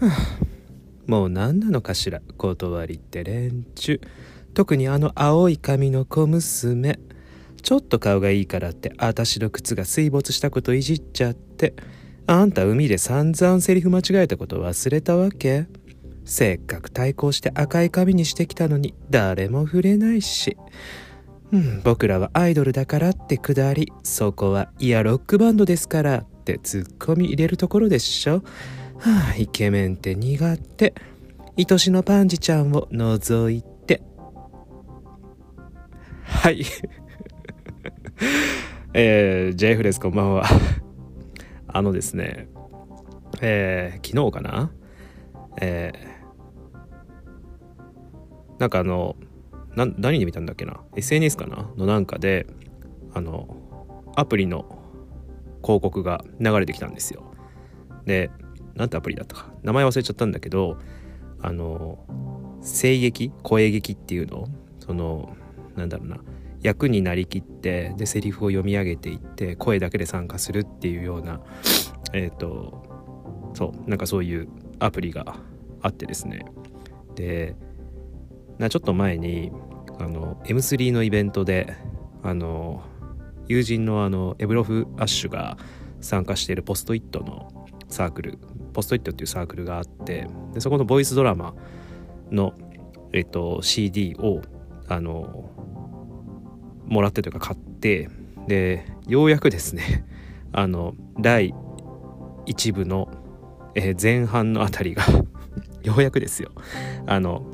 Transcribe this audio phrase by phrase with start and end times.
[1.06, 4.00] もう何なのかしら断りって連中。
[4.54, 6.98] 特にあの青い髪の小娘。
[7.62, 11.74] ちょっと顔がいいからって私の靴が水没したこといじっちゃって。
[12.26, 15.66] あんた海で散々セリフ間違えたこと忘れたわけ。
[16.24, 20.56] せっかく対抗して赤い髪にしてきたのに誰も触れないし。
[21.52, 28.44] うん、僕らはアイドルだからってくだり、そこはいやロックバンドですからってツッコミ入れるところでしょ。
[29.00, 30.92] はあ、イケメンって苦手。
[31.56, 34.02] 愛しのパンジちゃんを除いて。
[36.22, 36.64] はい。
[38.92, 40.44] えー、JF です、こんばんは。
[41.68, 42.48] あのですね、
[43.40, 44.70] えー、昨日かな？
[45.62, 49.16] えー、なんかあの
[49.76, 51.70] な何で見たんだっけな？SNS かな？
[51.78, 52.46] のなんかで
[53.14, 53.56] あの
[54.14, 54.78] アプリの
[55.62, 57.24] 広告が流れてきたんですよ
[58.04, 58.30] で
[58.74, 59.52] なんてアプリだったか。
[59.62, 60.78] 名前忘れちゃったんだけど
[61.40, 62.04] あの
[62.62, 64.46] 声劇声劇っていうの
[64.78, 65.36] その
[65.76, 66.18] なんだろうな。
[66.62, 71.40] 役になりきってでセリフを読み上げていって声だけで参加するっていうような
[72.12, 74.48] えっ、ー、とそうなんかそういう
[74.78, 75.36] アプリが
[75.80, 76.44] あってですね。
[77.14, 77.56] で
[78.58, 79.52] なちょっと前に
[79.98, 81.74] あの M3 のイベントで
[82.22, 82.82] あの
[83.48, 85.56] 友人のあのエブロフ・アッシュが
[86.00, 88.38] 参加しているポストイットのサークル
[88.80, 91.54] ポストイットっていうサークルがあってでそこのボイスドラマ
[92.30, 92.54] の、
[93.12, 94.40] えっと、CD を
[94.88, 95.50] あの
[96.86, 98.08] もらってというか買って
[98.48, 100.06] でようやくですね
[100.52, 101.54] あの第
[102.46, 103.10] 1部の、
[103.74, 105.04] えー、前半のあたりが
[105.84, 106.50] ようやくですよ。
[107.06, 107.44] あの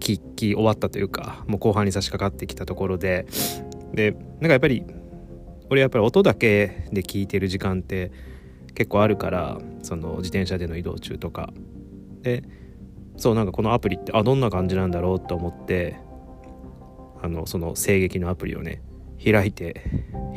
[0.00, 3.26] 聞き終わったというかもう後半に差し掛かってきたところで
[3.94, 4.84] でなんかやっぱり
[5.70, 8.10] 俺やっぱり音だけで聞いてる時間って
[8.76, 11.52] 結構あるからその自転車での移動中とか。
[12.22, 12.44] で
[13.16, 15.96] そうなんかこのアプリってあどんな感じなんだろうと思って
[17.22, 18.82] あのその声劇のアプリをね
[19.24, 19.82] 開いて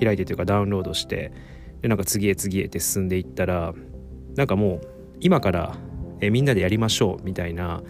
[0.01, 1.33] 開いてというかダウンロードして
[1.81, 3.73] でなんか次へ次へって進んでいったら
[4.35, 4.81] なんかもう
[5.19, 5.75] 今から
[6.21, 7.83] えみんなでやりましょうみたいな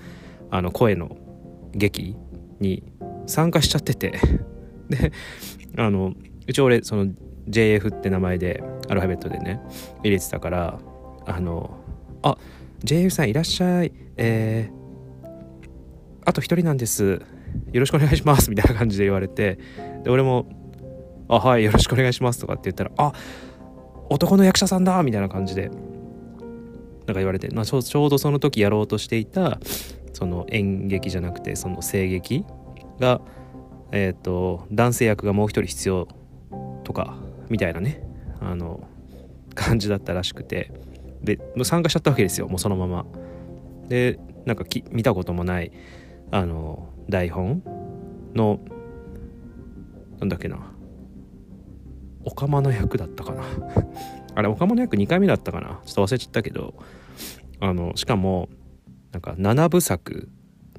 [0.50, 1.18] あの声の
[1.74, 2.16] 劇
[2.60, 2.84] に
[3.28, 4.14] 参加しちゃってて。
[4.90, 5.12] で
[5.78, 6.14] あの
[6.48, 7.08] うち俺その
[7.50, 9.62] JF って名前でアルファベットでね
[10.04, 10.80] 入れてたから
[11.26, 11.78] あの
[12.22, 12.38] あ
[12.84, 15.28] JF さんいらっしゃいえー、
[16.26, 17.22] あと一人なんです。
[17.74, 18.50] よろしくお願いします。
[18.50, 19.58] みたいな感じで言われて
[20.04, 20.48] で俺も
[21.28, 22.40] あはいよろしくお願いします。
[22.40, 23.14] とかって言ったらあ
[24.10, 25.02] 男の役者さんだ。
[25.04, 29.60] みたいな感じでなんか言われて、まあ、ちょうどその時やろうとしていた
[30.14, 32.46] その演劇じゃなくてその声劇
[33.00, 33.22] が、
[33.92, 36.08] えーと、男性役がもう一人必要
[36.84, 37.18] とか
[37.50, 38.02] みたいなね
[38.40, 38.88] あの
[39.56, 40.72] 感じだったらしくて。
[41.22, 43.06] でもう参加しちゃったわけですよもうそのまま。
[43.88, 45.72] でなんか見たこともない
[46.32, 47.62] あの台本
[48.36, 48.60] の
[50.20, 50.60] なんだっけな。
[52.26, 53.44] オカマの役だったかな。
[54.36, 55.82] あれオカマの役2回目だったかな。
[55.86, 56.74] ちょっと忘れちゃったけど。
[57.62, 58.48] あのしかも
[59.12, 60.30] なんか7部作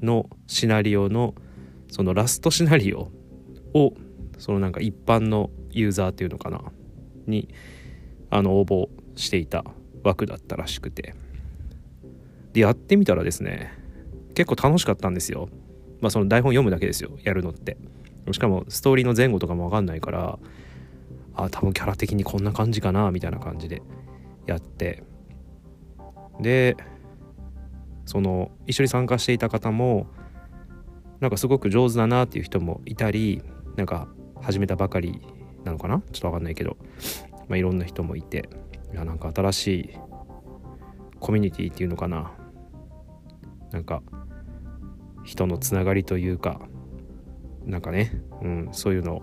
[0.01, 1.35] のシナリオの
[1.89, 3.11] そのラストシナリオ
[3.75, 3.93] を
[4.39, 6.61] そのなんか一般のユーザーっていうのかな？
[7.27, 7.49] に
[8.29, 9.65] あの応募していた
[10.03, 11.15] 枠だったらしくて。
[12.53, 13.71] でやってみたらですね
[14.35, 15.49] 結構楽しかったんですよ。
[16.01, 17.11] まあその台本読むだけですよ。
[17.23, 17.77] やるのって。
[18.31, 20.39] しかもストーリーの前後とかも分かんないから
[21.33, 23.81] あ多分キャラ的にこんな感じかなみたいな感じで
[24.45, 25.03] やって。
[26.39, 26.75] で
[28.05, 30.07] その一緒に参加していた方も
[31.19, 33.41] なんかすごく上手だなっていう人もいたり
[33.75, 34.07] なんか
[34.41, 35.21] 始めたばかり
[35.63, 36.01] なのかな？
[36.11, 36.77] ちょっと分かんないけど、
[37.47, 38.49] まあ、いろんな人もいて。
[38.93, 39.89] いやなんか新しい
[41.19, 42.33] コミュニティっていうのかな？
[43.71, 44.01] なんか
[45.23, 46.61] 人のつながりというか。
[47.65, 48.11] なんかね、
[48.41, 49.21] うん、そういうのを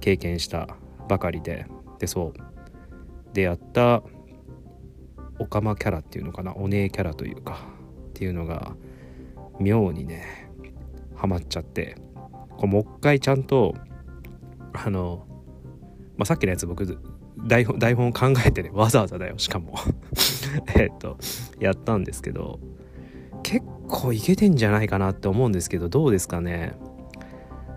[0.00, 0.76] 経験した
[1.08, 1.66] ばかりで。
[1.98, 2.40] でそう。
[3.32, 4.02] 出会った
[5.38, 6.54] オカマキャラっていうのかな？
[6.54, 7.58] お姉キャラというか。
[8.10, 8.76] っていうのが
[9.58, 10.50] 妙にね
[11.16, 11.96] ハマっちゃって。
[12.50, 13.74] こうもう一回ちゃんと
[14.72, 15.26] あの、
[16.20, 16.98] まあ、さっきのやつ僕
[17.46, 19.72] 台本台本を考えてねわざわざだよしかも。
[20.76, 21.16] えっと
[21.58, 22.60] やったんですけど
[23.42, 26.74] 結構いけてんじゃないかなって思うんですけどどうですかね。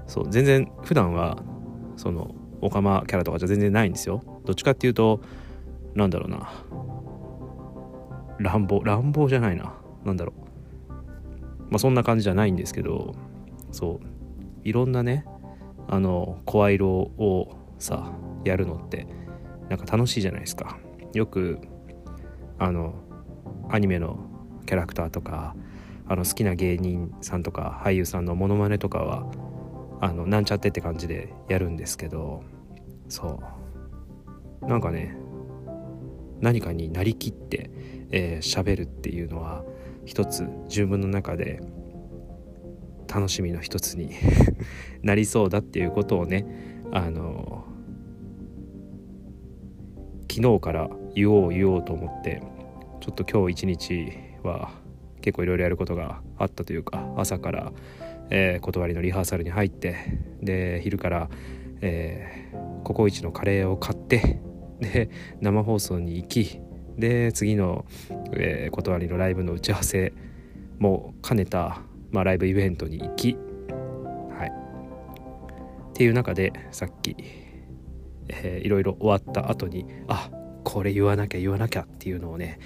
[0.07, 1.41] そう全然普段は
[1.95, 4.21] そのオカマキャラとかじゃ全然ないんですよ。
[4.43, 5.21] どっちかっていうと
[5.95, 6.49] なんだろうな。
[8.39, 9.73] 乱暴乱暴じゃないな。
[10.03, 10.33] なんだろ
[10.89, 10.91] う。
[11.69, 13.15] まあそんな感じじゃないんですけど
[13.71, 15.23] そういろんなね
[15.87, 18.11] あの声色をさ
[18.45, 19.07] やるのって
[19.69, 20.77] なんか楽しいじゃないですか。
[21.13, 21.59] よく
[22.59, 22.95] あの
[23.69, 24.17] アニメの
[24.65, 25.55] キャラクターとか
[26.07, 29.25] あの好きな芸人さんとか俳優さんのモノマネとかは
[30.01, 32.43] あのなんちゃってって感じでやるんですけど
[33.09, 33.39] そ
[34.61, 34.67] う。
[34.67, 35.15] なんかね
[36.41, 37.69] 何かになりきって
[38.09, 39.63] 喋、えー、るっていうのは
[40.05, 41.61] 一つ自分の中で
[43.13, 44.11] 楽しみの一つに
[45.03, 46.45] なりそうだっていうことをね
[46.95, 47.65] あの
[50.31, 52.43] 昨日から言おう言おうと思って
[53.01, 54.11] ちょっと今日一日
[54.43, 54.69] は
[55.21, 57.71] 結構いろいろやることがあったというか朝から、
[58.29, 61.29] えー、断りのリハーサルに入ってで昼から、
[61.81, 64.39] えー、ココイチのカレーを買って
[64.79, 65.09] で
[65.41, 66.59] 生放送に行き
[66.95, 67.85] で次の、
[68.33, 70.13] えー、断りのライブの打ち合わせ
[70.77, 71.81] も兼ねた、
[72.11, 73.35] まあ、ライブイベントに行き、
[75.93, 77.15] っていう中でさっき、
[78.27, 80.31] えー、いろいろ終わった後にあ
[80.63, 82.59] これ言わなきゃ言わなきゃっていうのをね、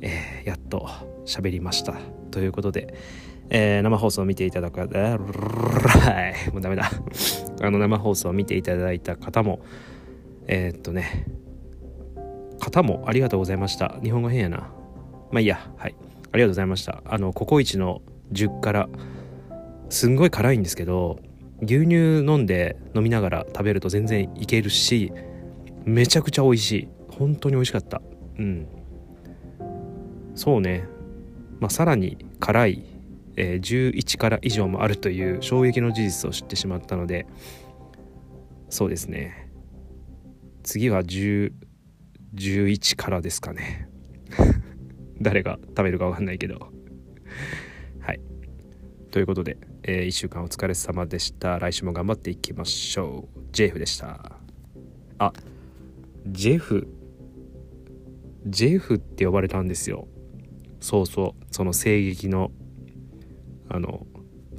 [0.00, 0.88] えー、やっと
[1.26, 1.94] 喋りました。
[2.30, 2.94] ということで、
[3.50, 4.84] えー、生放送を見ていただくも
[6.58, 6.88] うダメだ。
[7.60, 9.58] あの生放送を見ていただいた方も
[10.46, 11.26] えー、っとね
[12.60, 13.98] 方もありがとうございました。
[14.04, 14.70] 日本語変やな。
[15.32, 15.96] まあいいやはい。
[16.30, 17.02] ありがとうございました。
[17.06, 18.02] あのココイチの
[18.32, 18.88] 10辛
[19.88, 21.18] すんごい辛いんですけど
[21.60, 25.12] 牛乳飲んで飲みながら食べると全然いけるし
[25.84, 26.88] めちゃくちゃ美味しい。
[27.10, 28.00] 本当に美味しかった。
[28.38, 28.68] うん。
[30.34, 30.86] そうね。
[31.60, 32.84] まあさらに辛い、
[33.36, 37.26] えー、11辛以上もあるという衝撃の事実を知ってしまったので
[38.68, 39.50] そうですね。
[40.62, 41.52] 次は10
[42.34, 43.88] 11からですかね。
[45.20, 46.72] 誰が食べるか分かんないけど。
[49.10, 51.58] ということで、えー、1週間お疲れ様でした。
[51.58, 53.40] 来週も頑張っていきましょう。
[53.52, 54.32] ジェフでした。
[55.18, 55.32] あ
[56.26, 56.88] ジェフ。
[58.46, 60.08] ジェフって呼ばれたんですよ。
[60.80, 61.44] そうそう。
[61.50, 62.50] その声劇の
[63.70, 64.06] あの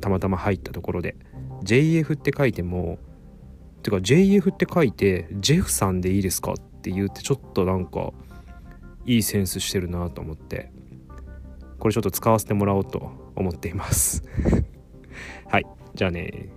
[0.01, 1.16] たまたま入ったところで。
[1.63, 2.98] JF って書いても
[3.84, 8.13] てか JF って書いてジェフさんでいいですかって言ってちょっとなんか
[9.06, 10.72] いいセンスしてるなと思って。
[11.78, 13.12] これちょっと使わせてもらおうと。
[13.39, 14.24] 思っています。
[15.50, 15.65] はい。
[15.95, 16.50] じゃあね